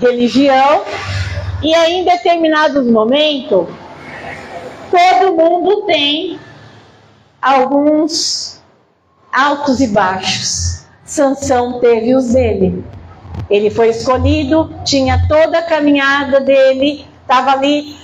[0.00, 0.84] religião,
[1.62, 3.68] e aí em determinados momentos,
[4.90, 6.40] todo mundo tem
[7.42, 8.62] alguns
[9.30, 10.86] altos e baixos.
[11.04, 12.82] Sansão teve os dele.
[13.50, 17.98] Ele foi escolhido, tinha toda a caminhada dele, estava ali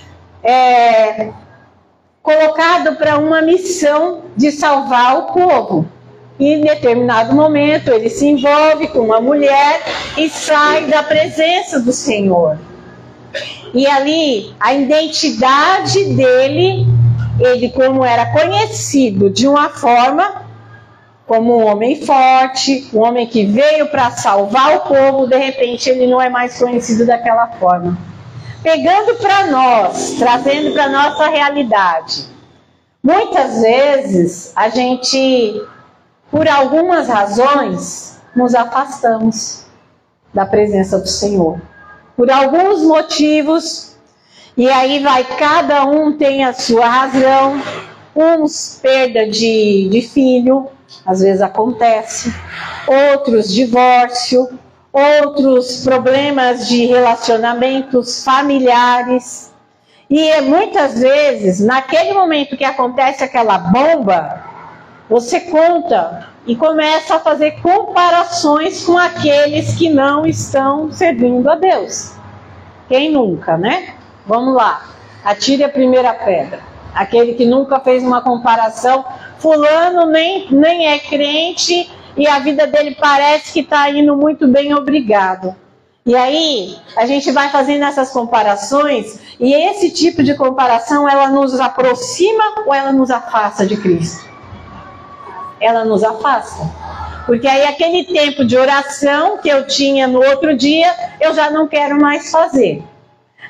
[0.44, 1.32] é,
[2.22, 5.88] colocado para uma missão de salvar o povo.
[6.40, 9.82] E em determinado momento ele se envolve com uma mulher
[10.16, 12.58] e sai da presença do Senhor.
[13.72, 16.86] E ali a identidade dele,
[17.38, 20.50] ele como era conhecido de uma forma
[21.30, 26.08] como um homem forte, um homem que veio para salvar o povo, de repente ele
[26.08, 27.96] não é mais conhecido daquela forma.
[28.64, 32.26] Pegando para nós, trazendo para nossa realidade.
[33.00, 35.62] Muitas vezes a gente,
[36.30, 39.64] por algumas razões, nos afastamos
[40.32, 41.60] da presença do Senhor.
[42.16, 43.96] Por alguns motivos,
[44.56, 47.60] e aí vai, cada um tem a sua razão,
[48.14, 50.68] uns perda de, de filho,
[51.04, 52.32] às vezes acontece,
[52.86, 54.48] outros divórcio,
[54.92, 59.52] outros problemas de relacionamentos familiares.
[60.08, 64.49] E muitas vezes, naquele momento que acontece aquela bomba,
[65.10, 72.12] você conta e começa a fazer comparações com aqueles que não estão servindo a Deus.
[72.88, 73.94] Quem nunca, né?
[74.24, 74.88] Vamos lá,
[75.24, 76.60] atire a primeira pedra.
[76.94, 79.04] Aquele que nunca fez uma comparação
[79.38, 84.72] fulano nem, nem é crente e a vida dele parece que está indo muito bem,
[84.74, 85.56] obrigado.
[86.06, 91.60] E aí, a gente vai fazendo essas comparações, e esse tipo de comparação, ela nos
[91.60, 94.29] aproxima ou ela nos afasta de Cristo?
[95.60, 96.62] Ela nos afasta.
[97.26, 101.68] Porque aí aquele tempo de oração que eu tinha no outro dia, eu já não
[101.68, 102.82] quero mais fazer.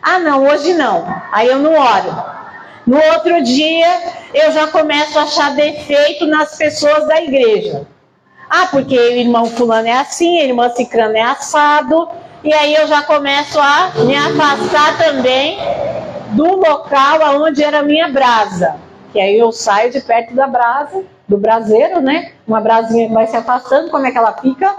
[0.03, 1.07] Ah, não, hoje não.
[1.33, 2.41] Aí eu não oro.
[2.87, 3.89] No outro dia,
[4.35, 7.87] eu já começo a achar defeito nas pessoas da igreja.
[8.49, 12.09] Ah, porque o irmão fulano é assim, a irmã cicrana é assado.
[12.43, 15.59] E aí eu já começo a me afastar também
[16.31, 18.77] do local aonde era a minha brasa.
[19.13, 22.33] Que aí eu saio de perto da brasa, do braseiro, né?
[22.47, 24.77] Uma brasinha vai se afastando, como é que ela fica?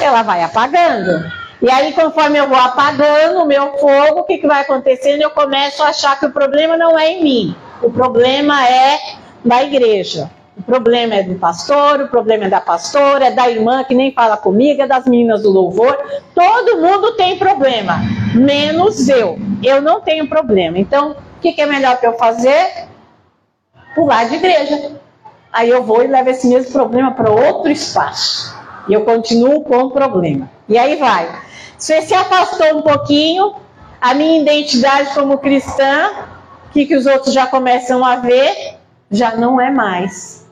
[0.00, 1.30] Ela vai apagando.
[1.60, 5.20] E aí, conforme eu vou apagando o meu fogo, o que, que vai acontecendo?
[5.20, 8.98] Eu começo a achar que o problema não é em mim, o problema é
[9.44, 10.30] da igreja.
[10.56, 14.12] O problema é do pastor, o problema é da pastora, é da irmã que nem
[14.12, 15.98] fala comigo, é das meninas do louvor.
[16.34, 17.98] Todo mundo tem problema,
[18.34, 19.36] menos eu.
[19.62, 20.78] Eu não tenho problema.
[20.78, 22.86] Então, o que, que é melhor para eu fazer?
[23.96, 24.93] Pular de igreja.
[25.54, 28.52] Aí eu vou e levo esse mesmo problema para outro espaço.
[28.88, 30.50] E eu continuo com o problema.
[30.68, 31.28] E aí vai.
[31.78, 33.54] Você se afastou um pouquinho,
[34.00, 36.10] a minha identidade como cristã,
[36.72, 38.74] que, que os outros já começam a ver,
[39.08, 40.44] já não é mais.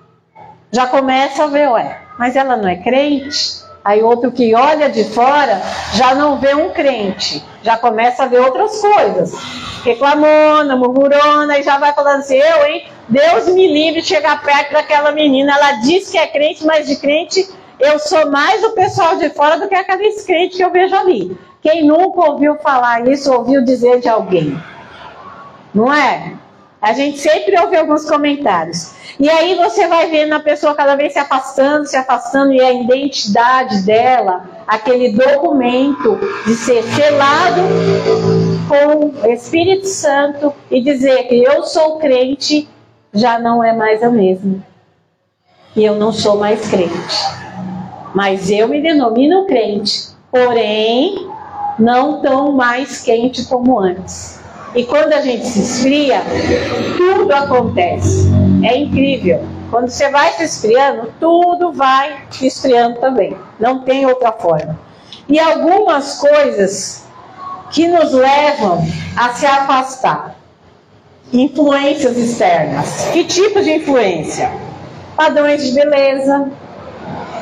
[0.70, 3.60] Já começa a ver, ué, mas ela não é crente?
[3.84, 5.60] Aí outro que olha de fora
[5.94, 9.34] já não vê um crente, já começa a ver outras coisas.
[9.84, 12.86] Reclamona, murmurona, e já vai falando assim, eu, hein?
[13.12, 15.54] Deus me livre de chegar perto daquela menina.
[15.54, 17.46] Ela diz que é crente, mas de crente
[17.78, 21.36] eu sou mais o pessoal de fora do que aqueles crentes que eu vejo ali.
[21.60, 24.56] Quem nunca ouviu falar isso, ouviu dizer de alguém.
[25.74, 26.34] Não é?
[26.80, 28.94] A gente sempre ouve alguns comentários.
[29.20, 32.72] E aí você vai vendo a pessoa cada vez se afastando, se afastando, e a
[32.72, 37.60] identidade dela, aquele documento de ser selado
[38.68, 42.68] com o Espírito Santo e dizer que eu sou crente,
[43.12, 44.58] já não é mais a mesma.
[45.74, 47.42] E eu não sou mais crente
[48.14, 51.28] mas eu me denomino crente, porém
[51.78, 54.40] não tão mais quente como antes.
[54.74, 56.22] E quando a gente se esfria,
[56.96, 58.30] tudo acontece.
[58.64, 59.44] É incrível.
[59.70, 63.36] Quando você vai se esfriando, tudo vai se esfriando também.
[63.58, 64.78] Não tem outra forma.
[65.28, 67.06] E algumas coisas
[67.70, 68.86] que nos levam
[69.16, 70.36] a se afastar.
[71.32, 73.08] Influências externas.
[73.12, 74.50] Que tipo de influência?
[75.16, 76.50] Padrões de beleza,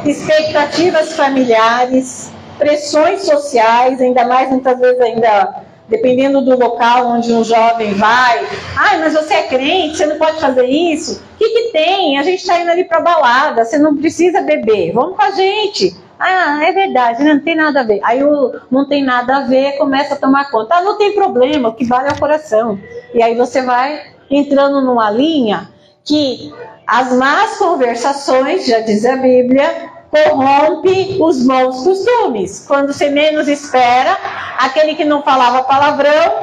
[0.05, 7.95] expectativas familiares, pressões sociais, ainda mais muitas vezes ainda dependendo do local onde um jovem
[7.95, 8.47] vai.
[8.77, 11.21] Ai, mas você é crente, você não pode fazer isso.
[11.35, 12.17] O que, que tem?
[12.17, 14.93] A gente está indo ali para balada, você não precisa beber.
[14.93, 15.97] Vamos com a gente.
[16.23, 18.01] Ah, é verdade, não tem nada a ver.
[18.05, 20.75] Aí o não tem nada a ver começa a tomar conta.
[20.75, 22.79] Ah, não tem problema, o que vale é o coração.
[23.15, 25.71] E aí você vai entrando numa linha
[26.05, 26.53] que
[26.87, 32.67] as más conversações, já diz a Bíblia, corrompe os bons costumes.
[32.67, 34.19] Quando você menos espera,
[34.59, 36.35] aquele que não falava palavrão,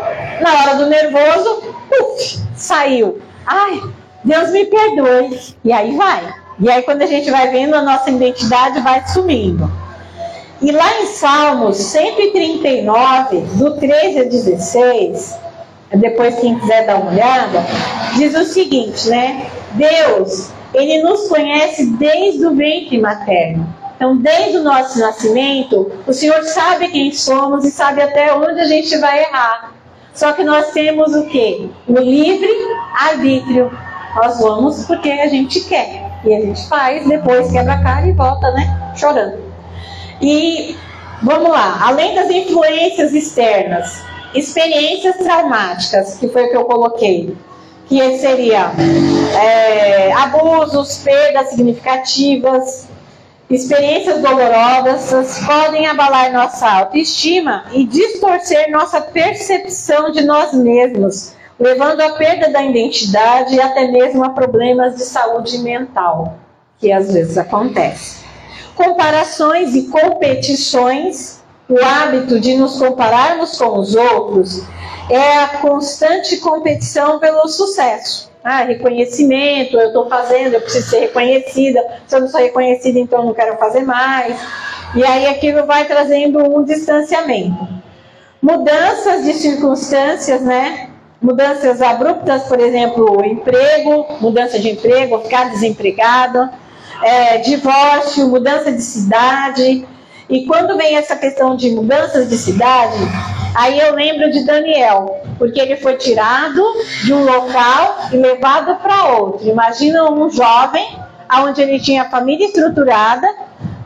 [0.42, 3.22] na hora do nervoso, uf, saiu.
[3.46, 3.80] Ai,
[4.24, 5.40] Deus me perdoe.
[5.64, 6.47] E aí vai.
[6.60, 9.72] E aí quando a gente vai vendo, a nossa identidade vai sumindo.
[10.62, 15.38] E lá em Salmos 139, do 13 a 16,
[15.96, 17.64] depois quem quiser dar uma olhada,
[18.16, 19.46] diz o seguinte, né?
[19.74, 23.72] Deus, ele nos conhece desde o ventre materno.
[23.96, 28.66] Então, desde o nosso nascimento, o Senhor sabe quem somos e sabe até onde a
[28.66, 29.72] gente vai errar.
[30.14, 31.68] Só que nós temos o quê?
[31.88, 32.50] O livre
[33.10, 33.72] arbítrio.
[34.16, 36.07] Nós vamos porque a gente quer.
[36.24, 38.94] E a gente faz, depois quebra a cara e volta, né?
[38.96, 39.38] Chorando.
[40.22, 40.76] E
[41.22, 44.02] vamos lá, além das influências externas,
[44.34, 47.36] experiências traumáticas, que foi o que eu coloquei,
[47.88, 48.72] que seria
[49.36, 52.88] é, abusos, perdas significativas,
[53.50, 62.12] experiências dolorosas podem abalar nossa autoestima e distorcer nossa percepção de nós mesmos, levando à
[62.12, 66.38] perda da identidade e até mesmo a problemas de saúde mental,
[66.78, 68.26] que às vezes acontece.
[68.76, 74.64] Comparações e competições, o hábito de nos compararmos com os outros
[75.10, 78.32] é a constante competição pelo sucesso.
[78.44, 81.84] Ah, reconhecimento, eu estou fazendo, eu preciso ser reconhecida.
[82.08, 84.40] Se eu não sou reconhecida, então não quero fazer mais.
[84.96, 87.68] E aí aquilo vai trazendo um distanciamento.
[88.42, 90.90] Mudanças de circunstâncias, né?
[91.22, 96.50] Mudanças abruptas, por exemplo, emprego, mudança de emprego, ficar desempregado,
[97.04, 99.86] é, divórcio, mudança de cidade.
[100.30, 102.98] E quando vem essa questão de mudanças de cidade,
[103.58, 106.62] Aí eu lembro de Daniel, porque ele foi tirado
[107.04, 109.48] de um local e levado para outro.
[109.48, 110.88] Imagina um jovem,
[111.44, 113.28] onde ele tinha a família estruturada,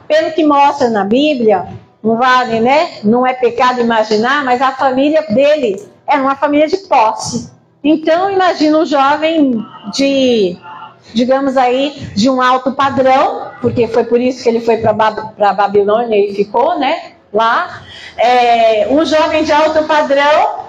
[0.10, 1.70] pelo que mostra na Bíblia,
[2.04, 2.96] não vale, né?
[3.02, 5.82] Não é pecado imaginar, mas a família dele
[6.12, 7.52] era uma família de posse.
[7.84, 10.58] Então, imagina um jovem de,
[11.14, 16.16] digamos aí, de um alto padrão, porque foi por isso que ele foi para Babilônia
[16.16, 17.14] e ficou, né?
[17.34, 17.82] lá,
[18.18, 20.66] é, um jovem de alto padrão,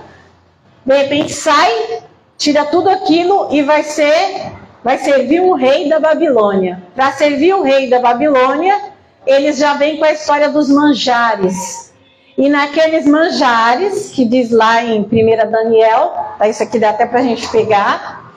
[0.84, 2.02] de repente sai,
[2.38, 4.52] tira tudo aquilo e vai ser,
[4.82, 6.82] vai servir o rei da Babilônia.
[6.94, 8.92] Para servir o rei da Babilônia,
[9.26, 11.91] eles já vêm com a história dos manjares.
[12.36, 17.20] E naqueles manjares, que diz lá em 1 Daniel, tá, isso aqui dá até para
[17.20, 18.32] a gente pegar.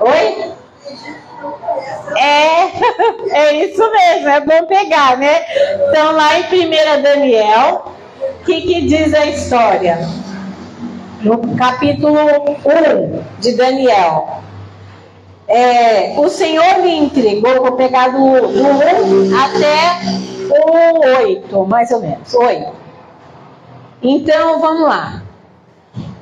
[0.00, 0.52] Oi?
[2.16, 2.70] É,
[3.30, 5.42] é isso mesmo, é bom pegar, né?
[5.88, 9.98] Então, lá em 1 Daniel, o que, que diz a história?
[11.20, 14.42] No capítulo 1 de Daniel.
[15.46, 22.00] É, o Senhor me entregou, vou pegar do, do 1 até o 8, mais ou
[22.00, 22.72] menos, 8.
[24.02, 25.22] Então, vamos lá.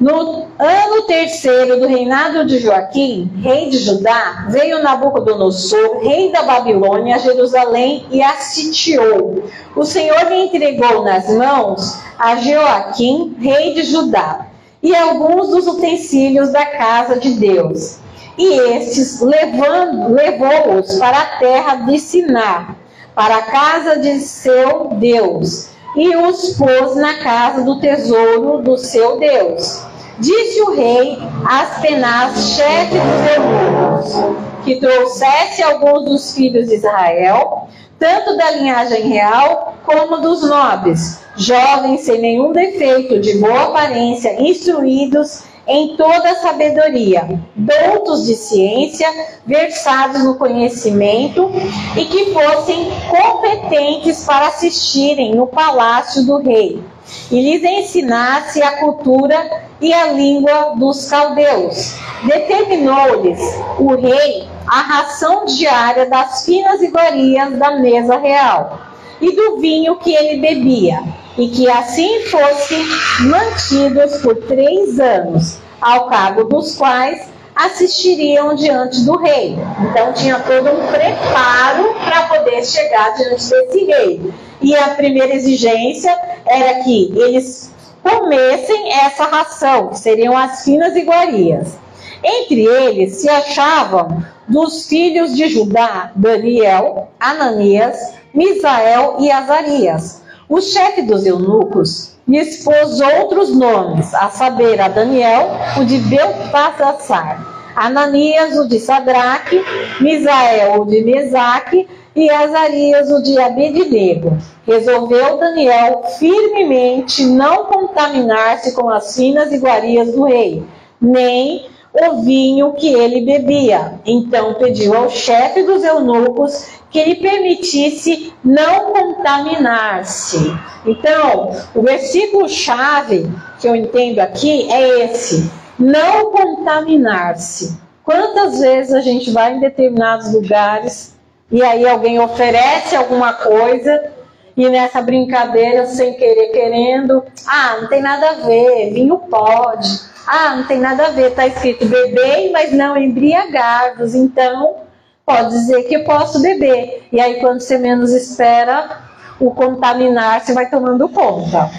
[0.01, 7.17] No ano terceiro do reinado de Joaquim, rei de Judá, veio Nabucodonosor, rei da Babilônia,
[7.17, 9.45] a Jerusalém e a sitiou.
[9.77, 14.47] O Senhor lhe entregou nas mãos a Joaquim, rei de Judá,
[14.83, 17.99] e alguns dos utensílios da casa de Deus.
[18.39, 22.75] E estes levou-os para a terra de Siná,
[23.15, 29.19] para a casa de seu Deus, e os pôs na casa do tesouro do seu
[29.19, 29.83] Deus.
[30.19, 37.69] Disse o rei a Aspenaz, chefe dos eunucos, que trouxesse alguns dos filhos de Israel,
[37.99, 45.43] tanto da linhagem real como dos nobres, jovens sem nenhum defeito, de boa aparência, instruídos
[45.67, 49.09] em toda a sabedoria, doutos de ciência,
[49.47, 51.51] versados no conhecimento
[51.97, 56.83] e que fossem competentes para assistirem no palácio do rei
[57.31, 61.97] e lhes ensinasse a cultura e a língua dos caldeus.
[62.25, 63.41] Determinou-lhes
[63.79, 68.81] o rei a ração diária das finas iguarias da mesa real
[69.21, 71.03] e do vinho que ele bebia,
[71.39, 72.85] e que assim fossem
[73.21, 79.57] mantidos por três anos, ao cabo dos quais assistiriam diante do rei.
[79.91, 84.33] Então tinha todo um preparo para poder chegar diante desse rei.
[84.61, 87.73] E a primeira exigência era que eles
[88.03, 91.79] comessem essa ração, que seriam as finas iguarias.
[92.23, 100.23] Entre eles se achavam dos filhos de Judá, Daniel, Ananias, Misael e Azarias.
[100.51, 105.49] O chefe dos eunucos lhe expôs outros nomes, a saber, a Daniel,
[105.81, 109.65] o de Beltasassar, Ananias, o de Sadraque,
[110.01, 114.37] Misael, o de Mesaque, e Azarias, o de Abednego.
[114.67, 120.65] Resolveu Daniel firmemente não contaminar-se com as finas iguarias do rei,
[121.01, 124.01] nem o vinho que ele bebia.
[124.07, 130.39] Então pediu ao chefe dos eunucos que lhe permitisse não contaminar-se.
[130.85, 133.31] Então, o versículo chave
[133.61, 137.79] que eu entendo aqui é esse: não contaminar-se.
[138.05, 141.15] Quantas vezes a gente vai em determinados lugares
[141.51, 144.11] e aí alguém oferece alguma coisa
[144.57, 149.89] e nessa brincadeira, sem querer, querendo, ah, não tem nada a ver, vinho pode.
[150.27, 154.15] Ah, não tem nada a ver, está escrito beber, mas não embriagados.
[154.15, 154.77] Então,
[155.25, 157.07] pode dizer que eu posso beber.
[157.13, 159.01] E aí, quando você menos espera,
[159.39, 161.71] o contaminar se vai tomando conta.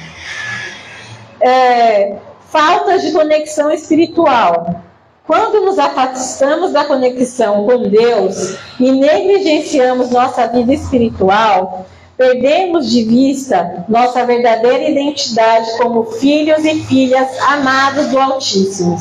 [1.40, 2.18] É,
[2.50, 4.82] falta de conexão espiritual.
[5.26, 11.86] Quando nos afastamos da conexão com Deus e negligenciamos nossa vida espiritual,
[12.22, 18.96] perdemos de vista nossa verdadeira identidade como filhos e filhas amados do Altíssimo,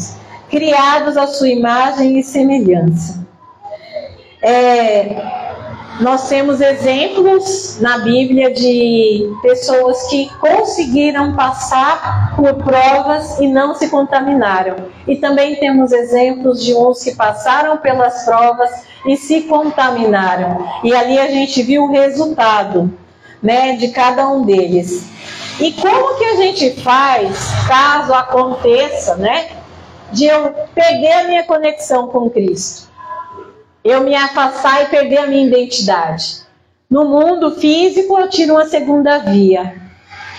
[0.49, 3.23] criados à sua imagem e semelhança.
[4.43, 5.23] É,
[6.01, 13.91] nós temos exemplos na Bíblia de pessoas que conseguiram passar por provas e não se
[13.91, 14.77] contaminaram.
[15.07, 18.71] E também temos exemplos de uns que passaram pelas provas
[19.05, 20.67] e se contaminaram.
[20.83, 22.91] E ali a gente viu o resultado,
[23.43, 25.09] né, de cada um deles.
[25.61, 29.51] E como que a gente faz caso aconteça, né,
[30.13, 32.91] de eu perder a minha conexão com Cristo?
[33.83, 36.43] eu me afastar e perder a minha identidade.
[36.89, 39.75] No mundo físico, eu tiro uma segunda via.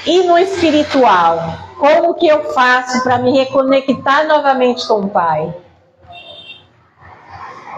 [0.05, 5.53] E no espiritual, como que eu faço para me reconectar novamente com o Pai?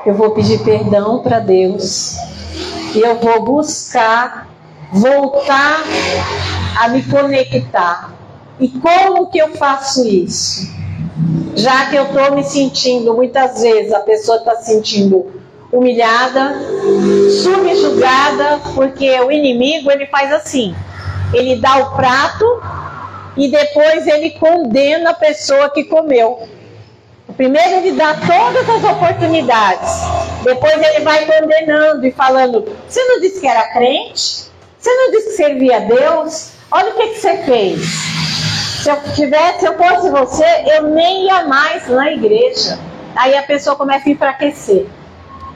[0.06, 2.18] Eu vou pedir perdão para Deus
[2.94, 4.48] e eu vou buscar
[4.94, 5.84] voltar
[6.80, 8.14] a me conectar.
[8.60, 10.72] E como que eu faço isso?
[11.56, 15.32] Já que eu estou me sentindo, muitas vezes a pessoa está sentindo
[15.72, 16.56] humilhada,
[17.42, 20.76] subjugada, porque o inimigo ele faz assim:
[21.34, 22.46] ele dá o prato
[23.36, 26.48] e depois ele condena a pessoa que comeu.
[27.36, 29.92] Primeiro ele dá todas as oportunidades,
[30.44, 34.53] depois ele vai condenando e falando: você não disse que era crente?
[34.84, 36.52] Você não disse que servia a Deus?
[36.70, 37.80] Olha o que, que você fez.
[38.84, 42.78] Se eu tivesse, se eu fosse você, eu nem ia mais na igreja.
[43.16, 44.86] Aí a pessoa começa a enfraquecer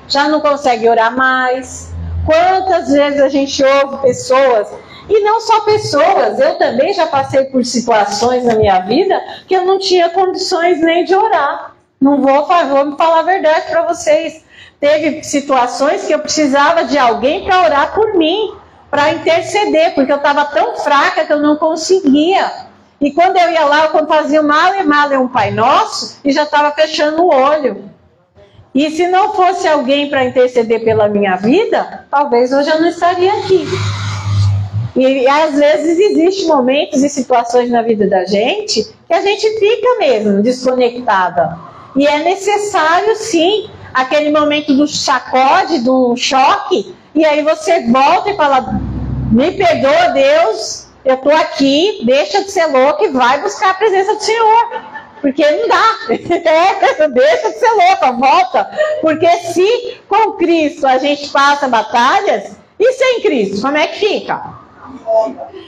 [0.07, 1.93] já não consegue orar mais.
[2.25, 4.67] Quantas vezes a gente ouve pessoas,
[5.09, 9.65] e não só pessoas, eu também já passei por situações na minha vida que eu
[9.65, 11.75] não tinha condições nem de orar.
[11.99, 14.45] Não vou, vou falar a verdade para vocês.
[14.79, 18.53] Teve situações que eu precisava de alguém para orar por mim,
[18.89, 22.67] para interceder, porque eu estava tão fraca que eu não conseguia.
[22.99, 26.43] E quando eu ia lá, eu fazia e mal é um Pai Nosso e já
[26.43, 27.89] estava fechando o olho.
[28.73, 33.33] E se não fosse alguém para interceder pela minha vida, talvez hoje eu não estaria
[33.33, 33.65] aqui.
[34.95, 39.47] E, e às vezes existem momentos e situações na vida da gente que a gente
[39.59, 41.57] fica mesmo desconectada.
[41.95, 48.35] E é necessário, sim, aquele momento do sacode, do choque, e aí você volta e
[48.35, 48.79] fala:
[49.31, 54.15] Me perdoa, Deus, eu estou aqui, deixa de ser louco e vai buscar a presença
[54.15, 54.81] do Senhor.
[55.21, 55.83] Porque não dá.
[56.99, 58.69] É, deixa de ser louca, volta.
[59.01, 64.41] Porque se com Cristo a gente passa batalhas, e sem Cristo, como é que fica?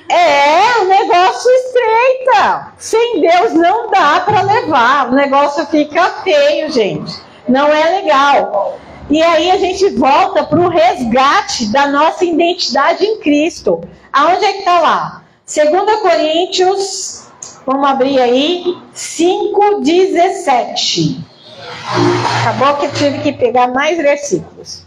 [0.09, 2.73] É, o negócio estreita.
[2.77, 5.09] Sem Deus não dá para levar.
[5.09, 7.28] O negócio fica feio, gente.
[7.49, 8.79] Não é legal.
[9.09, 13.81] E aí a gente volta para o resgate da nossa identidade em Cristo.
[14.13, 15.23] Aonde é que está lá?
[15.45, 17.29] 2 Coríntios
[17.71, 21.23] Vamos abrir aí 5,17.
[22.41, 24.83] Acabou que eu tive que pegar mais versículos.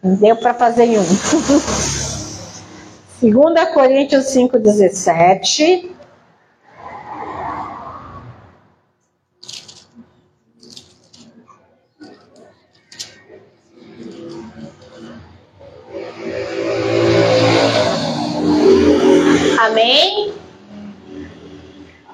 [0.00, 1.02] Não deu para fazer em um.
[3.20, 5.90] 2 Coríntios 5,17.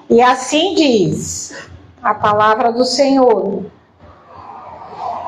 [0.09, 1.53] E assim diz
[2.01, 3.65] a palavra do Senhor.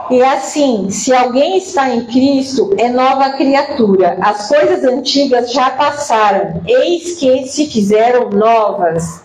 [0.10, 4.18] E assim, se alguém está em Cristo, é nova criatura.
[4.22, 9.24] As coisas antigas já passaram, eis que se fizeram novas.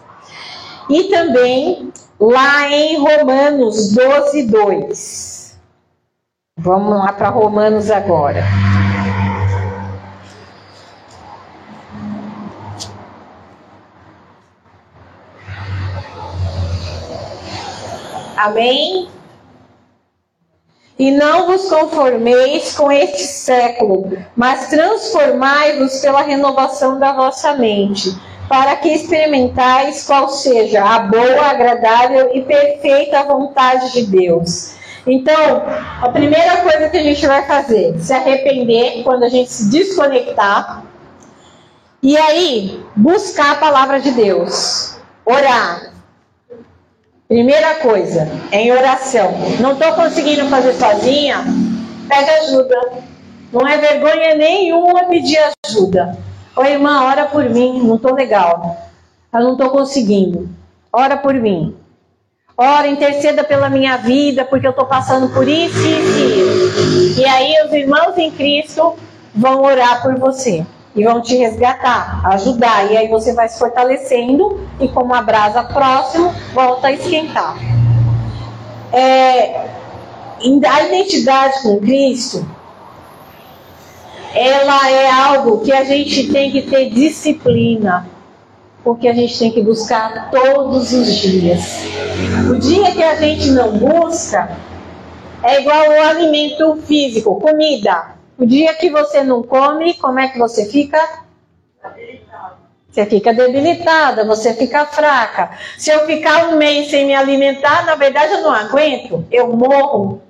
[0.90, 5.58] E também lá em Romanos 12, 2.
[6.58, 8.42] Vamos lá para Romanos agora.
[18.42, 19.08] Amém?
[20.98, 28.12] E não vos conformeis com este século, mas transformai-vos pela renovação da vossa mente,
[28.48, 34.74] para que experimentais qual seja a boa, agradável e perfeita vontade de Deus.
[35.06, 35.62] Então,
[36.00, 40.82] a primeira coisa que a gente vai fazer, se arrepender quando a gente se desconectar.
[42.02, 44.96] E aí, buscar a palavra de Deus.
[45.24, 45.92] Orar.
[47.32, 49.32] Primeira coisa, em oração.
[49.58, 51.42] Não estou conseguindo fazer sozinha?
[52.06, 52.78] Pega ajuda.
[53.50, 56.18] Não é vergonha nenhuma pedir ajuda.
[56.54, 58.76] Ô irmã, ora por mim, não estou legal.
[59.32, 60.46] Eu não estou conseguindo.
[60.92, 61.74] Ora por mim.
[62.54, 67.20] Ora, interceda pela minha vida, porque eu estou passando por isso, isso e isso.
[67.22, 68.94] E aí os irmãos em Cristo
[69.34, 72.90] vão orar por você e vão te resgatar, ajudar.
[72.90, 77.56] E aí você vai se fortalecendo e como a brasa próximo, volta a esquentar.
[78.92, 79.68] É,
[80.68, 82.46] a identidade com Cristo,
[84.34, 88.06] ela é algo que a gente tem que ter disciplina,
[88.82, 91.84] porque a gente tem que buscar todos os dias.
[92.50, 94.56] O dia que a gente não busca
[95.42, 98.21] é igual o alimento físico, comida.
[98.38, 100.98] O dia que você não come, como é que você fica?
[102.90, 105.50] Você fica debilitada, você fica fraca.
[105.78, 110.22] Se eu ficar um mês sem me alimentar, na verdade eu não aguento, eu morro.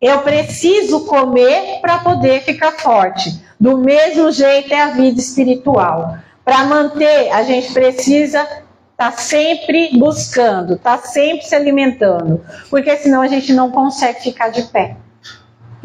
[0.00, 3.42] Eu preciso comer para poder ficar forte.
[3.58, 6.16] Do mesmo jeito é a vida espiritual.
[6.44, 8.62] Para manter, a gente precisa estar
[8.96, 14.50] tá sempre buscando, estar tá sempre se alimentando, porque senão a gente não consegue ficar
[14.50, 14.96] de pé.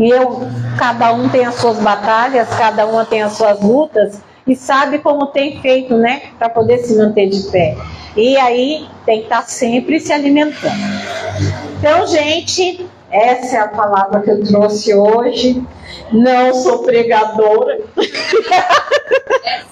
[0.01, 0.41] E eu,
[0.79, 5.27] cada um tem as suas batalhas, cada uma tem as suas lutas e sabe como
[5.27, 7.77] tem feito, né, para poder se manter de pé.
[8.17, 10.73] E aí tem que estar tá sempre se alimentando.
[11.77, 15.61] Então, gente, essa é a palavra que eu trouxe hoje.
[16.11, 17.79] Não sou pregadora.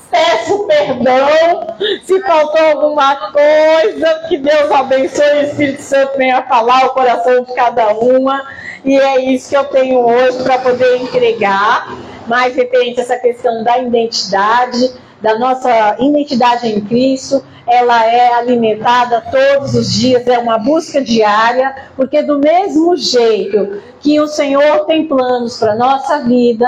[0.09, 1.67] Peço perdão
[2.03, 4.25] se faltou alguma coisa.
[4.27, 8.43] Que Deus abençoe o Espírito Santo venha falar o coração de cada uma.
[8.83, 11.95] E é isso que eu tenho hoje para poder entregar.
[12.27, 19.75] Mais referente essa questão da identidade, da nossa identidade em Cristo, ela é alimentada todos
[19.75, 25.57] os dias, é uma busca diária, porque do mesmo jeito que o Senhor tem planos
[25.57, 26.65] para nossa vida,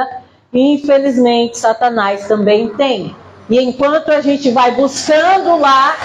[0.53, 3.15] infelizmente Satanás também tem.
[3.49, 5.95] E enquanto a gente vai buscando lá,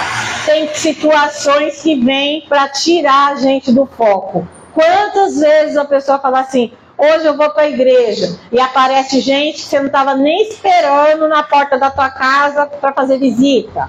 [0.45, 4.47] tem situações que vêm para tirar a gente do foco.
[4.75, 9.63] Quantas vezes a pessoa fala assim: hoje eu vou para a igreja e aparece gente
[9.63, 13.89] que você não estava nem esperando na porta da tua casa para fazer visita?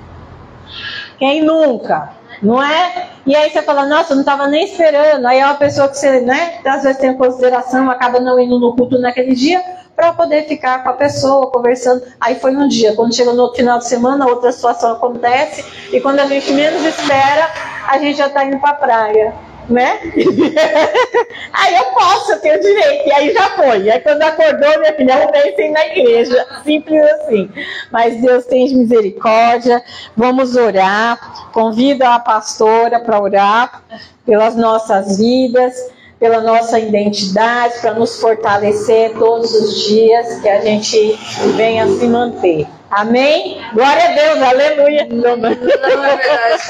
[1.17, 2.11] Quem nunca?
[2.41, 3.07] Não é?
[3.25, 5.25] E aí você fala, nossa, eu não estava nem esperando.
[5.25, 8.75] Aí é uma pessoa que você, né, às vezes tem consideração, acaba não indo no
[8.75, 9.63] culto naquele dia,
[9.97, 12.03] para poder ficar com a pessoa, conversando.
[12.21, 16.19] Aí foi um dia, quando chega no final de semana, outra situação acontece, e quando
[16.19, 17.49] a gente menos espera,
[17.87, 19.99] a gente já está indo para a praia né?
[21.51, 23.07] aí eu posso, eu tenho direito.
[23.07, 23.89] E aí já foi.
[23.89, 26.45] Aí quando acordou, minha filha, eu pensei na igreja.
[26.63, 27.51] Simples assim.
[27.91, 29.83] Mas Deus tem misericórdia.
[30.15, 31.51] Vamos orar.
[31.51, 33.83] Convido a pastora para orar
[34.25, 41.17] pelas nossas vidas pela nossa identidade, para nos fortalecer todos os dias, que a gente
[41.55, 42.67] venha se manter.
[42.89, 43.59] Amém?
[43.73, 45.07] Glória a Deus, aleluia.
[45.11, 46.63] Não, não é verdade.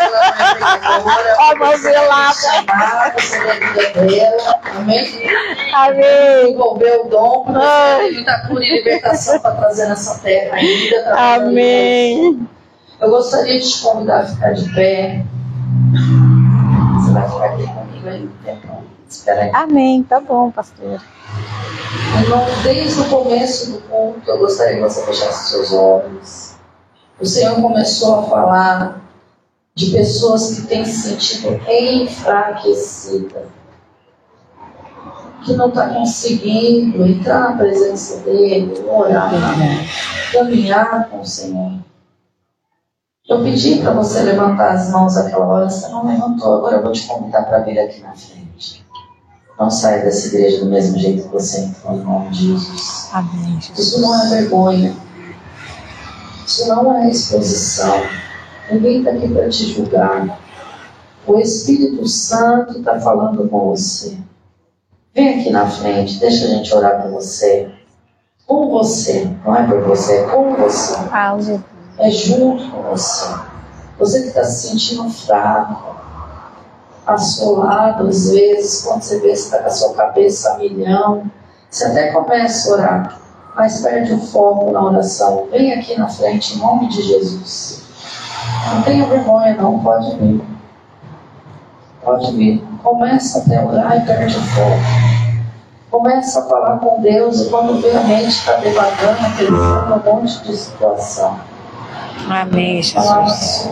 [1.37, 2.31] Ó, vamos ver lá.
[4.75, 5.03] Amém?
[5.73, 6.41] Amém.
[6.41, 11.13] Desenvolver o dom, porque muita cura e libertação para trazer nessa terra ainda.
[11.15, 12.47] Amém.
[12.99, 15.23] Eu gostaria de te convidar a ficar de pé.
[16.95, 18.66] Você vai ficar aqui comigo aí um tempo.
[19.09, 19.51] Espera.
[19.53, 21.01] Amém, tá bom, pastor.
[22.21, 26.55] Irmão, desde o começo do culto, eu gostaria que você fechasse seus olhos.
[27.19, 29.01] O Senhor começou a falar
[29.73, 33.47] de pessoas que têm se sentido enfraquecidas,
[35.45, 39.31] que não está conseguindo entrar na presença dele, orar,
[40.33, 41.73] caminhar com o Senhor.
[43.29, 46.91] Eu pedi para você levantar as mãos aquela hora, você não levantou, agora eu vou
[46.91, 48.86] te convidar para vir aqui na frente.
[49.59, 53.09] Não saia dessa igreja do mesmo jeito que você entrou, em nome de Jesus.
[53.11, 53.79] Amém, Jesus.
[53.79, 54.95] Isso não é vergonha.
[56.45, 58.03] Isso não é exposição.
[58.71, 60.39] Ninguém está aqui para te julgar.
[61.25, 64.17] O Espírito Santo está falando com você.
[65.13, 67.71] Vem aqui na frente, deixa a gente orar por você.
[68.45, 70.95] Com você, não é por você, é com você.
[71.97, 73.25] É junto com você.
[73.97, 75.96] Você que está se sentindo fraco,
[77.07, 81.31] assolado, às vezes, quando você vê que está com a sua cabeça a milhão,
[81.69, 83.19] você até começa a orar,
[83.55, 85.47] mas perde o foco na oração.
[85.49, 87.83] Vem aqui na frente, em nome de Jesus.
[88.73, 90.41] Não tenha vergonha, não, pode vir.
[92.03, 92.63] Pode vir.
[92.83, 95.17] Começa até a orar e perde o foco.
[95.89, 100.43] Começa a falar com Deus e quando vê a mente está devagando, pensando um monte
[100.43, 101.39] de situação.
[102.29, 103.69] Amém, Jesus.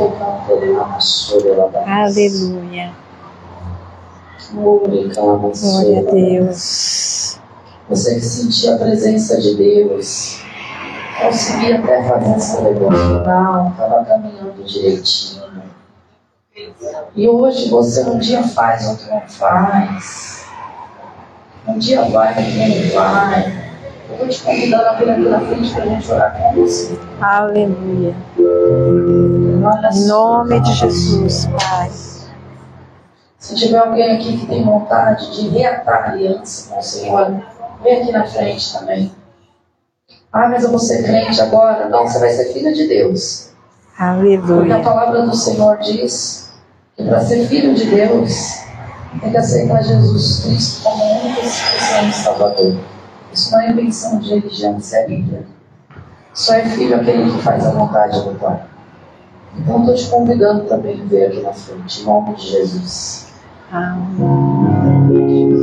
[1.85, 3.04] Aleluia.
[4.53, 7.39] Glória a Deus.
[7.89, 10.41] Você que sentia a presença de Deus,
[11.21, 15.45] conseguia até fazer essa devocional, estava caminhando direitinho.
[17.15, 20.45] E hoje você um dia faz, outro não faz.
[21.67, 23.65] Um dia vai, outro não vai.
[24.07, 26.99] Eu estou te convidando a vir aqui na frente para a gente orar com você.
[27.21, 28.15] Aleluia.
[28.37, 31.89] Em nome de Jesus, Pai.
[33.45, 37.43] Se tiver alguém aqui que tem vontade de reatar a aliança com o Senhor,
[37.83, 39.11] vem aqui na frente também.
[40.33, 41.87] Ah, mas eu vou ser crente agora.
[41.87, 43.51] Não, você vai ser filha de Deus.
[43.99, 44.47] Aleluia.
[44.47, 46.51] Porque a palavra do Senhor diz
[46.97, 48.31] que para ser filho de Deus,
[49.21, 52.75] tem que aceitar Jesus Cristo como único e Salvador.
[53.31, 55.45] Isso não é invenção de religião, isso é Bíblia.
[56.33, 58.59] Só é filho aquele que faz a vontade do Pai.
[59.55, 63.34] Então estou te convidando também a aqui na frente, em nome de Jesus.
[63.71, 65.55] Amém.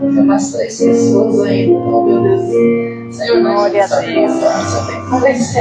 [0.00, 1.74] Tem mais três pessoas ainda.
[1.74, 3.16] Oh meu Deus.
[3.16, 4.32] Senhor, glória a Deus.
[4.32, 5.54] Só tem três.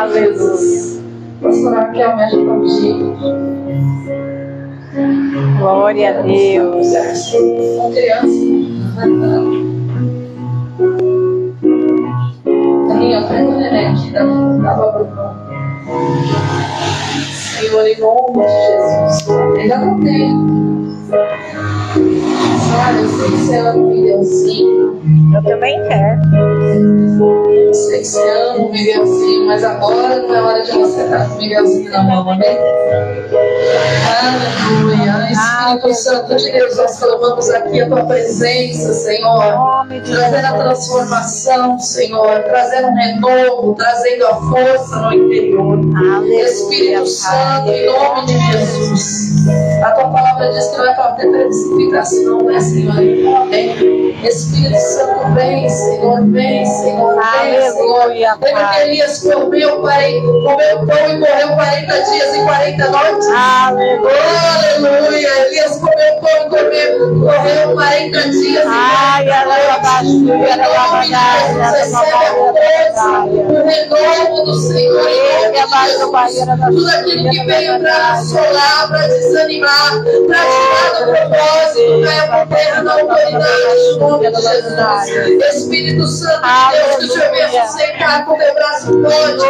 [0.00, 0.94] Aleluia.
[1.42, 3.16] Pastor Raquel, me ajuda contigo.
[5.58, 6.86] Glória a Deus.
[7.34, 8.44] Uma criança.
[12.92, 14.64] Aí, ó, pega o neném aqui da Bruno.
[17.54, 19.28] Senhor, em nome de Jesus.
[19.58, 20.34] Ainda não tem.
[22.68, 25.03] Sabe, eu sei que você ama o Miguelzinho.
[25.34, 26.20] Eu também quero.
[27.48, 31.28] Eu sei que você ama o Miguelzinho, mas agora não é hora de você estar
[31.28, 32.56] com o Miguelzinho na mão, amém?
[34.22, 35.32] Aleluia.
[35.32, 39.86] Espírito Santo de Deus, nós clamamos aqui a tua presença, Senhor.
[40.04, 42.42] Trazendo a transformação, Senhor.
[42.44, 45.80] Trazendo um renovo, trazendo a força no interior.
[46.44, 49.48] Espírito Santo, em nome de Jesus.
[49.82, 53.36] A tua palavra diz que não é para ter precipitação, né, Senhor?
[53.42, 54.03] Amém.
[54.28, 58.06] Espírito Santo, vem, Senhor, vem, Senhor, vem, Senhor.
[58.08, 63.28] Lembra que Elias comeu, comeu pão e morreu 40 dias e 40 noites?
[63.28, 64.12] Aleluia.
[65.46, 69.63] Elias comeu pão e comeu, morreu 40 dias e 40 noites.
[69.94, 69.96] O
[73.64, 75.08] renovo do Senhor.
[75.08, 75.54] Em
[76.74, 79.92] tudo aquilo que veio para assolar, para desanimar,
[80.26, 82.96] para tirar do propósito, por terra na
[83.98, 85.54] nome de Jesus.
[85.54, 89.44] Espírito Santo de Deus, que o Senhor venha sustentar com teu braço forte,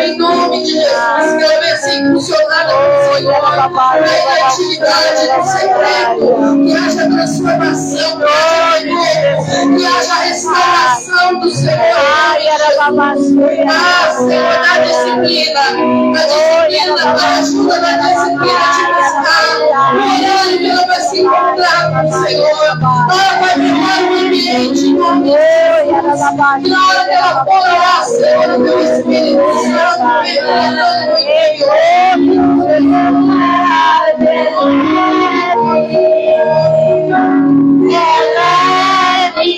[0.00, 6.24] em nome de Jesus, que ela venha impulsionada pelo Senhor, na identidade do secreto,
[6.64, 11.78] que haja transformação, renovo, que haja restauração do Senhor.
[13.68, 15.60] Ah, Senhor, na disciplina,
[16.12, 22.08] na disciplina, na ajuda na disciplina de buscar, orando que ela vai se encontrar com
[22.08, 22.64] o Senhor.
[22.64, 26.20] Ela vai virar o ambiente, em nome de Jesus.
[26.70, 30.76] Na hora que ela for orar, Senhor, o teu Espírito Santo penetrando
[31.10, 31.14] no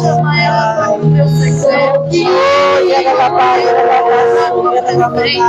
[0.00, 2.53] Chama ela para o meu secreto
[4.94, 5.44] pela bênção,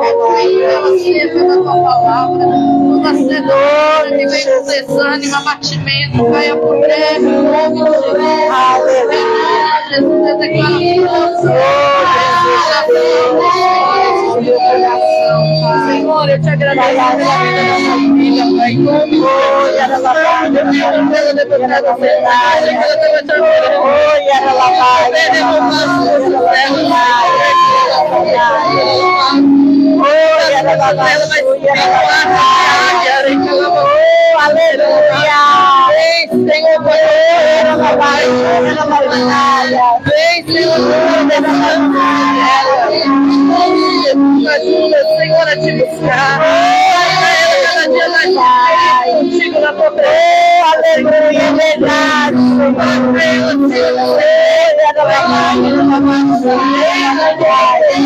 [0.00, 2.44] pela ciência da tua palavra.
[2.44, 8.18] Toda sedona que vem com desânimo, abatimento, caia por terra em nome de Jesus.
[8.18, 10.78] Em nome de Jesus, eu declaro
[11.40, 12.80] força,
[15.30, 18.74] Senhor, eu te agradeço pela vida da nossa filha, Pai.
[18.76, 22.56] Oi, ela vai, pela deputada Fernanda,
[23.00, 23.42] pela deputada
[23.80, 25.86] Oi, ela vai, ela vai,
[30.00, 31.72] Oi, ela vai, ela vai, aleluia.
[35.90, 36.88] Vem, Senhor,
[37.66, 38.24] ela vai,
[38.66, 39.04] ela vai,
[40.04, 40.78] Vem, Senhor,
[41.30, 41.52] ela
[41.92, 42.60] vai,
[44.54, 46.38] ajuda, Senhor, a te buscar.
[46.38, 50.20] Vai cada dia mais contigo na tua presença.
[50.72, 52.36] Aleluia, é verdade.
[52.36, 52.72] Senhor,
[57.52, 57.99] Vai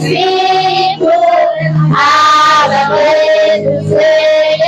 [0.00, 1.12] sinto.
[1.88, 4.67] Nada posso dizer.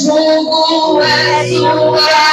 [0.00, 2.29] Jugo é suave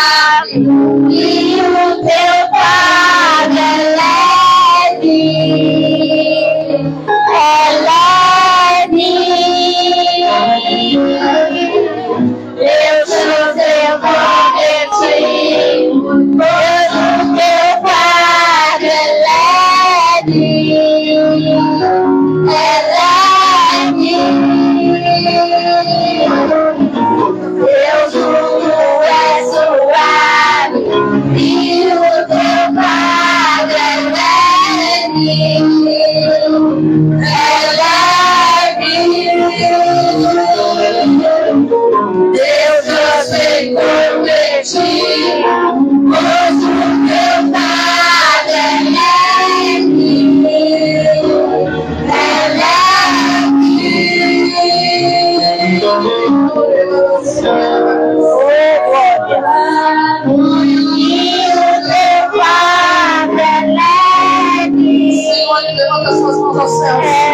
[66.07, 67.26] levanta suas mãos ao céu.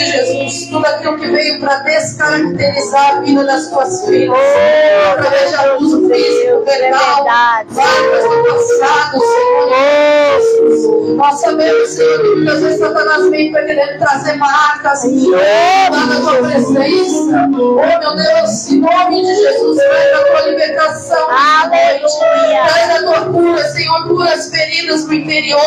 [0.00, 5.50] De Jesus, tudo aquilo que veio para descaracterizar a vida das tuas filhas, Oh, através
[5.50, 7.74] de abuso físico, verbal, verdade.
[7.74, 11.16] marcas do passado, Senhor Jesus.
[11.16, 16.36] Nós sabemos, Senhor, que muitas vezes Satanás vem para querer trazer marcas lá na tua
[16.36, 17.48] presença.
[17.52, 21.28] Oh, meu Deus, em nome de Jesus, traz a tua libertação.
[21.30, 22.62] Aleluia.
[22.66, 25.60] Traz a tua cura, Senhor, cura as feridas no interior.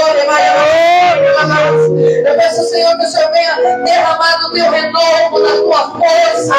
[2.26, 6.56] Eu peço, Senhor, que o Senhor venha derramar do teu renovo, da tua força.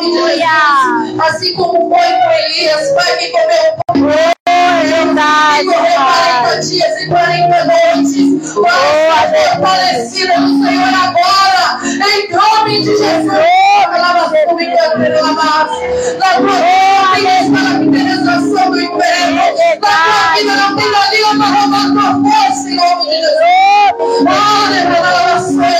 [0.00, 1.20] Jesus.
[1.20, 6.40] Assim como foi com Elias, Pai, que comeu É verdade, e correu Pai.
[6.42, 8.54] 40 dias e 40 noites.
[8.54, 13.28] Pai, fortalecida no Senhor agora, em nome de Jesus.
[13.90, 14.08] Pela.
[16.18, 19.42] Na tua vida tem caracterização do inferno.
[19.80, 23.68] Tua vida não tem galinha para roubar tua força, em nome de Jesus.
[24.20, 25.77] Olha, pela pela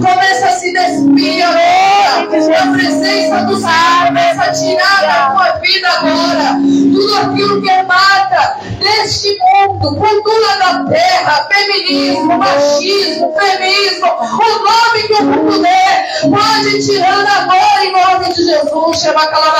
[0.00, 1.64] Começa a se despir agora.
[2.14, 4.93] A presença do Senhor começa a tirar
[7.24, 15.58] aquilo que mata deste mundo, cultura da terra, feminismo, machismo, feminismo, o nome que o
[15.62, 19.00] dê, pode ir tirando agora em nome de Jesus.
[19.00, 19.54] Chama aquela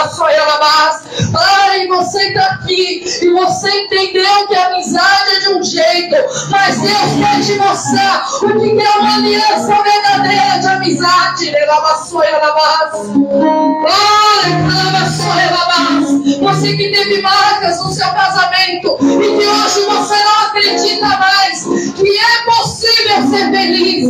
[1.36, 6.16] Ai, você está aqui e você entendeu que a amizade é de um jeito,
[6.50, 11.50] mas Deus quer te mostrar o que é uma aliança verdadeira de amizade.
[11.50, 13.00] Relavaçoia lavas.
[13.08, 16.38] Olha, relavaçoia lavas.
[16.40, 17.22] Você que teve
[17.54, 21.64] pragas no seu casamento e que hoje você não acredita mais
[21.94, 24.06] que é possível ser feliz.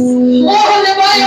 [0.46, 1.20] Olha, vai,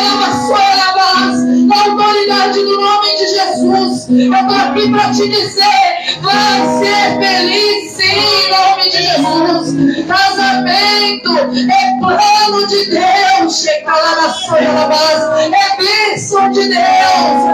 [1.67, 4.07] na autoridade do nome de Jesus.
[4.09, 10.07] Eu estou aqui para te dizer, vai ser feliz sim, em nome de Jesus.
[10.07, 17.47] Casamento é plano de Deus, chega lá na sua base, é bênção de Deus,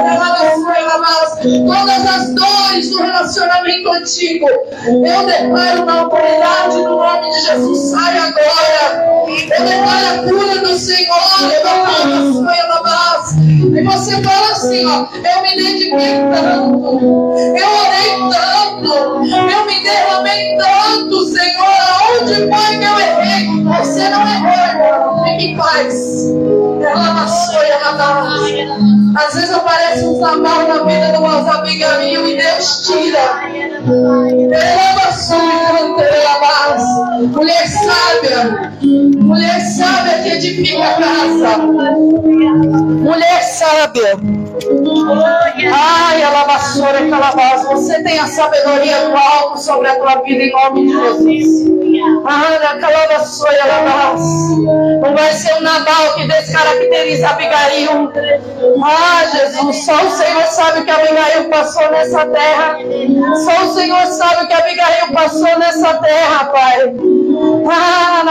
[1.65, 4.47] todas as dores do relacionamento antigo
[4.85, 7.91] eu declaro na autoridade do nome de Jesus.
[7.91, 9.03] Sai agora.
[9.27, 11.03] Eu declaro a cura do Senhor.
[13.75, 18.93] E você fala assim, ó, eu me dediquei tanto, eu orei tanto,
[19.25, 22.85] eu me derramei tanto, Senhor, aonde foi que
[30.23, 33.43] um trabalho na vida do nosso amigaminho e Deus tira.
[37.33, 41.57] Mulher sábia, mulher sábia que edifica a casa.
[41.57, 44.17] Mulher sábia.
[45.73, 47.63] Ai, alabaçora, calabás.
[47.67, 51.73] Você tem a sabedoria do alto sobre a tua vida em nome de Jesus.
[52.25, 54.21] Ai, calabassoia, alabás.
[55.01, 58.11] Não vai ser o Nabal que descaracteriza Abigail.
[58.83, 62.77] Ah, Jesus, só o Senhor sabe o que Abigail passou nessa terra.
[63.35, 66.93] Só o Senhor sabe o que Abigail passou nessa terra, Pai.
[67.69, 68.23] Ah,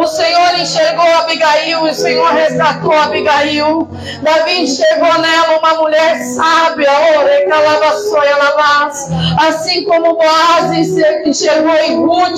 [0.00, 3.88] o Senhor enxergou Abigail, o Senhor resgatou Abigail.
[4.22, 6.90] Davi enxergou nela uma mulher sábia,
[9.48, 10.72] assim como Boaz
[11.26, 12.28] enxergou em Ruth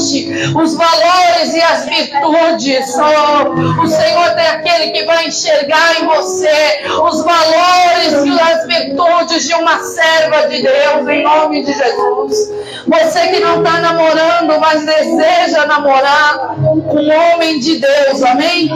[0.57, 2.95] os valores e as virtudes.
[2.97, 9.47] Oh, o Senhor é aquele que vai enxergar em você os valores e as virtudes
[9.47, 12.51] de uma serva de Deus, em nome de Jesus.
[12.87, 16.57] Você que não está namorando, mas deseja namorar
[16.89, 18.69] com um homem de Deus, amém?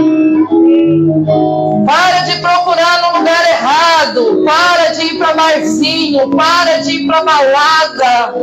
[1.87, 7.25] Para de procurar no lugar errado, para de ir para barzinho, para de ir para
[7.25, 8.35] balada.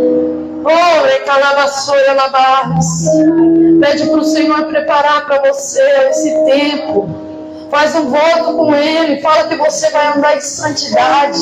[0.63, 2.85] Oh, recalavaçoia lavas.
[3.79, 7.30] Pede para o Senhor preparar para você esse tempo
[7.71, 9.21] Faz um voto com Ele.
[9.21, 11.39] Fala que você vai andar em santidade.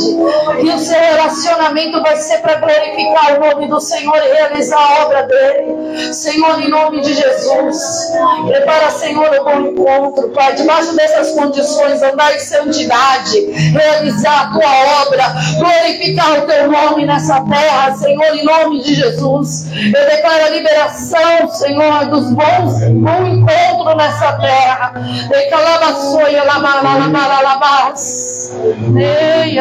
[0.61, 5.05] Que o seu relacionamento vai ser para glorificar o nome do Senhor e realizar a
[5.05, 6.13] obra dele.
[6.13, 8.11] Senhor, em nome de Jesus.
[8.47, 10.53] Prepara, Senhor, o bom encontro, Pai.
[10.53, 13.51] Debaixo dessas condições, andar em santidade.
[13.71, 15.33] Realizar a tua obra.
[15.57, 19.65] Glorificar o teu nome nessa terra, Senhor, em nome de Jesus.
[19.73, 24.93] Eu declaro a liberação, Senhor, dos bons, bom encontro nessa terra.
[25.27, 28.51] Declama foi ela mala mala labas.
[28.97, 29.57] Ei.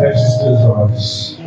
[0.00, 1.38] Feche os teus olhos.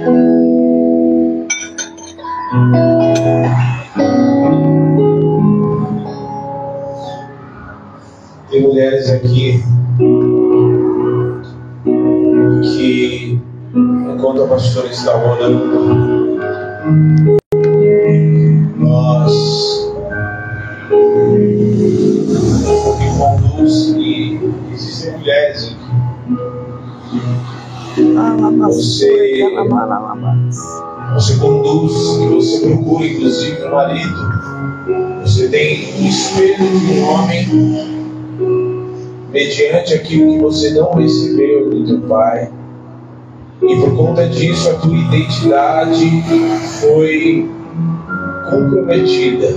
[8.50, 9.64] Tem mulheres aqui
[12.64, 13.40] que,
[13.76, 16.40] enquanto a pastora está orando,
[18.78, 19.45] nós
[23.66, 24.40] conduz e
[24.74, 25.86] existem mulheres aqui.
[28.62, 29.42] Você,
[31.14, 31.94] você conduz
[32.30, 34.16] você procura, inclusive, um marido.
[35.22, 37.48] Você tem um espelho de um homem
[39.32, 42.52] mediante aquilo que você não recebeu do teu pai.
[43.62, 46.24] E por conta disso, a tua identidade
[46.82, 47.50] foi
[48.50, 49.56] comprometida.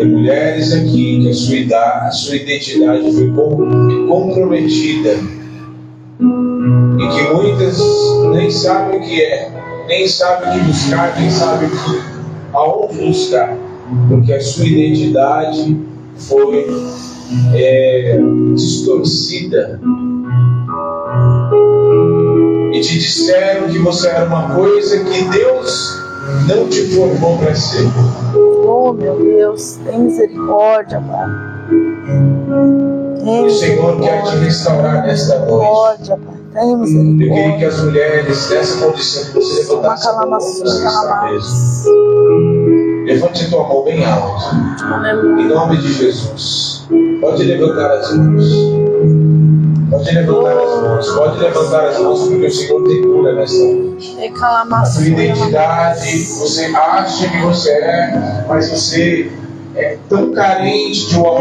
[0.00, 3.30] Tem mulheres aqui que a sua, idade, a sua identidade foi
[4.08, 5.10] comprometida
[6.98, 7.78] e que muitas
[8.32, 11.68] nem sabem o que é, nem sabem o que buscar, nem sabem
[12.54, 13.58] aonde buscar,
[14.08, 15.78] porque a sua identidade
[16.16, 16.66] foi
[17.52, 18.18] é,
[18.54, 19.78] distorcida.
[22.72, 26.09] E te disseram que você era uma coisa que Deus
[26.46, 27.88] não te formou para ser.
[28.66, 31.28] Oh, meu Deus, tem misericórdia, Pai.
[33.24, 36.08] Tem o Senhor quer te restaurar nesta noite.
[36.08, 36.18] Pai.
[36.54, 37.26] Tem misericórdia.
[37.26, 40.38] Eu queria que as mulheres dessa condição que você levantasse a mão
[43.06, 44.54] Levante tua mão bem alto.
[45.38, 46.86] Em nome de Jesus.
[47.20, 48.89] Pode levantar as mãos.
[49.90, 54.16] Pode levantar as mãos, pode levantar as mãos, porque o Senhor tem cura nessa noite.
[54.72, 59.32] A sua identidade, você acha que você é, mas você
[59.80, 61.40] é tão carente de um amor.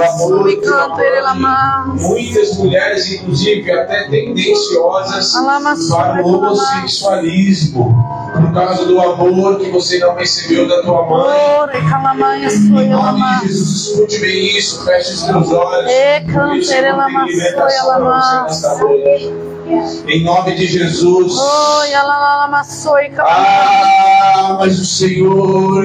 [0.00, 0.48] Um amor
[2.00, 5.32] muitas mulheres, inclusive, até tendenciosas
[5.90, 7.94] para o homossexualismo,
[8.34, 11.70] por causa do amor que você não recebeu da tua mãe.
[12.82, 15.90] Em nome de Jesus, escute bem isso, feche os teus olhos.
[16.58, 16.80] Isso é
[17.26, 19.53] libertação para você nesta noite.
[20.06, 21.32] Em nome de Jesus.
[23.22, 25.84] Ah, mas o Senhor,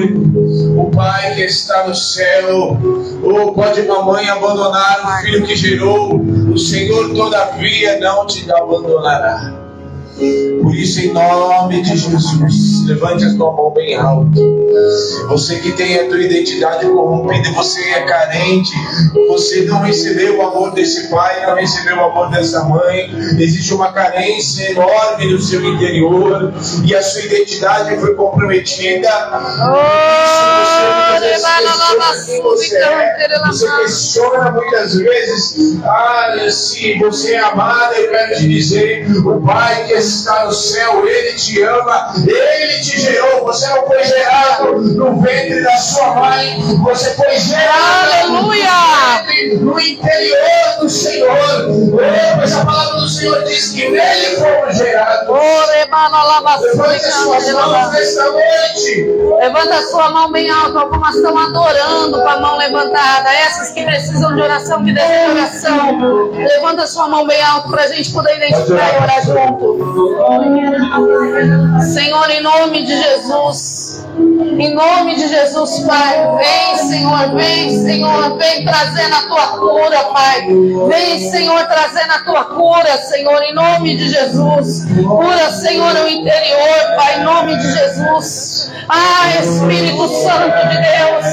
[0.76, 2.76] o Pai que está no céu,
[3.22, 9.59] ou pode uma mãe abandonar o filho que gerou, o Senhor todavia não te abandonará.
[10.62, 14.60] Por isso, em nome de Jesus, levante a tua mão bem alto.
[15.28, 18.70] Você que tem a tua identidade corrompida, você é carente,
[19.28, 23.10] você não recebeu o amor desse pai, não recebeu o amor dessa mãe.
[23.38, 26.52] Existe uma carência enorme no seu interior
[26.84, 29.08] e a sua identidade foi comprometida.
[29.62, 30.00] Oh,
[32.00, 33.38] você, você, é.
[33.46, 37.94] você questiona muitas vezes ah, se você é amada.
[37.96, 43.00] Eu quero te dizer: o pai que está no céu, ele te ama, ele te
[43.00, 43.44] gerou.
[43.44, 48.70] Você não foi gerado no ventre da sua mãe, você foi gerado Aleluia!
[49.60, 51.30] no interior do Senhor.
[51.68, 55.28] Oh, mas a palavra do Senhor diz que nele fomos gerados.
[56.62, 59.10] Levante as suas mãos nesta noite.
[59.40, 60.80] Levanta a sua mão bem alta.
[60.80, 63.28] Algumas estão adorando com a mão levantada.
[63.46, 66.30] Essas que precisam de oração, que desejam de oração.
[66.32, 69.78] Levanta a sua mão bem alta para a gente poder identificar e orar junto.
[71.92, 74.00] Senhor, em nome de Jesus.
[74.58, 76.36] Em nome de Jesus, Pai.
[76.36, 80.46] Vem, Senhor, vem, Senhor, vem trazendo a tua cura, Pai.
[80.88, 84.84] Vem, Senhor, trazendo a tua cura, Senhor, em nome de Jesus.
[85.04, 88.70] Cura, Senhor, o interior, Pai, em nome de Jesus.
[88.88, 91.26] Ah, Espírito Santo de Deus,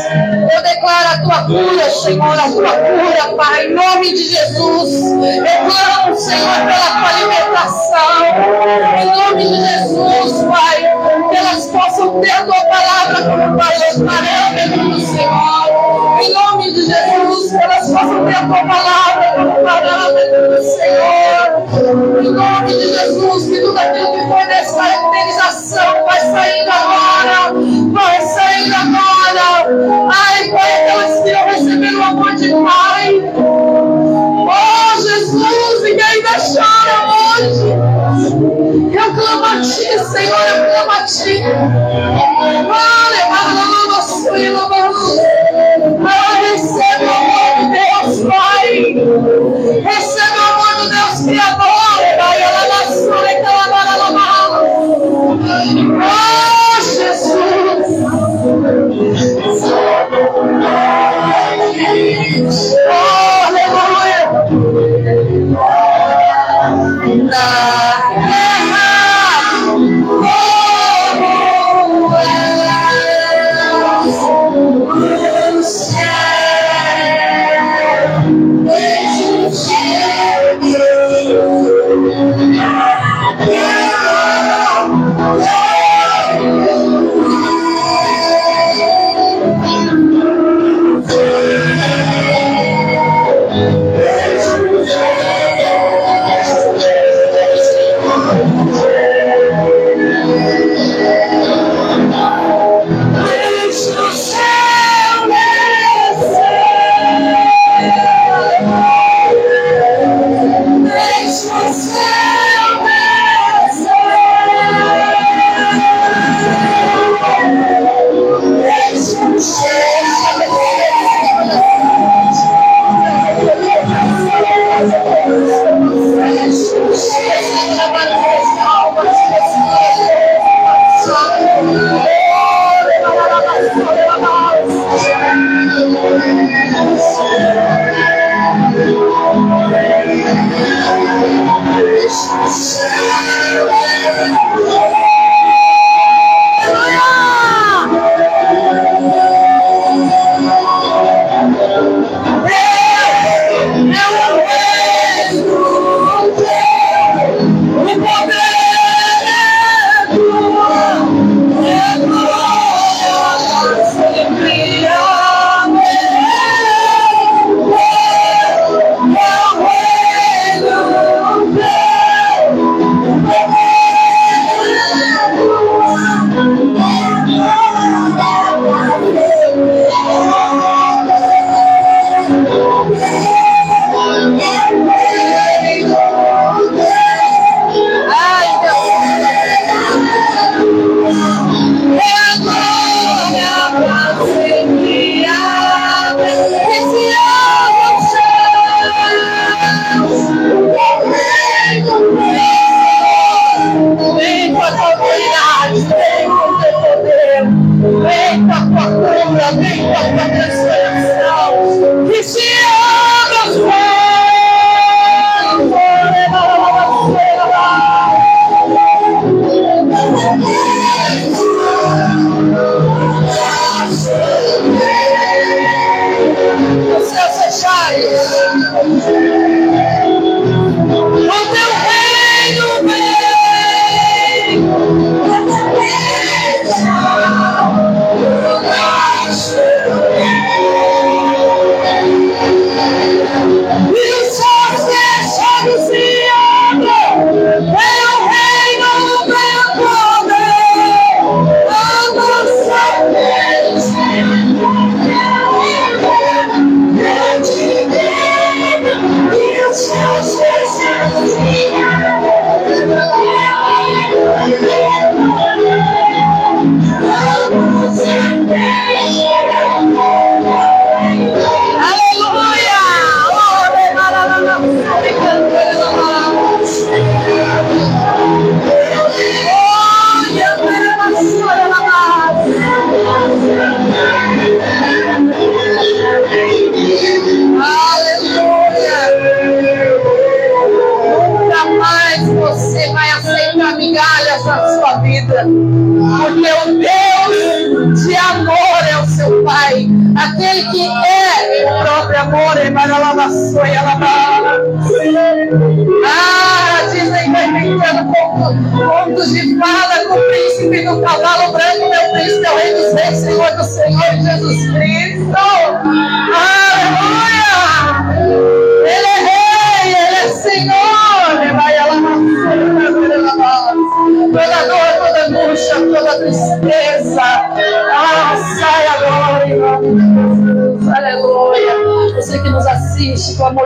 [0.53, 5.01] eu declaro a tua cura, Senhor, a tua cura, Pai, em nome de Jesus.
[5.01, 8.25] Eu clamo, Senhor, pela tua libertação,
[9.01, 10.78] em nome de Jesus, Pai,
[11.30, 17.51] que elas possam ter a tua palavra como parâmetro do Senhor, em nome de Jesus,
[17.51, 21.16] que elas possam ter a tua palavra como parâmetro do Senhor,
[22.38, 27.53] nome de Jesus, que tudo aquilo que foi descaracterização vai saindo agora,
[27.91, 30.11] vai saindo agora.
[30.13, 33.33] Ai, Pai, aquelas que não receberam o amor de Pai.
[33.35, 37.69] Oh, Jesus, ninguém ainda chora hoje.
[38.95, 41.41] Eu clamo a Ti, Senhor, eu clamo a Ti.
[41.41, 43.17] Vale, vale,
[44.79, 45.36] Ah,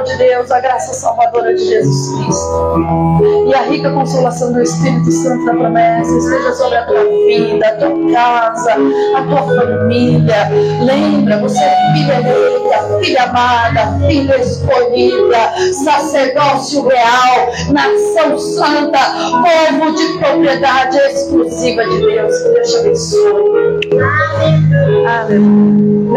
[0.03, 5.45] de Deus, a graça salvadora de Jesus Cristo e a rica consolação do Espírito Santo
[5.45, 8.75] da promessa esteja sobre a tua vida, a tua casa,
[9.15, 10.49] a tua família.
[10.83, 18.99] Lembra, você é filha eleita, filha amada, filha escolhida, sacerdócio real, nação santa,
[19.31, 22.37] povo de propriedade exclusiva de Deus.
[22.39, 23.79] Que Deus te abençoe.
[23.93, 25.05] Amém.
[25.05, 26.11] Aleluia.